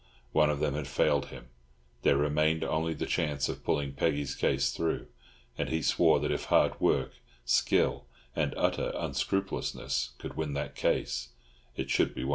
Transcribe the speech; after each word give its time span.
One 0.31 0.49
of 0.49 0.59
them 0.59 0.73
had 0.73 0.87
failed 0.87 1.27
him. 1.27 1.49
There 2.01 2.17
remained 2.17 2.63
only 2.63 2.95
the 2.95 3.05
chance 3.05 3.47
of 3.47 3.63
pulling 3.63 3.93
Peggy's 3.93 4.33
case 4.33 4.71
through; 4.71 5.05
and 5.59 5.69
he 5.69 5.83
swore 5.83 6.19
that 6.21 6.31
if 6.31 6.45
hard 6.45 6.81
work, 6.81 7.11
skill, 7.45 8.07
and 8.35 8.51
utter 8.57 8.91
unscrupulousness 8.95 10.13
could 10.17 10.35
win 10.35 10.53
that 10.53 10.75
case, 10.75 11.29
it 11.75 11.91
should 11.91 12.15
be 12.15 12.23
won. 12.23 12.29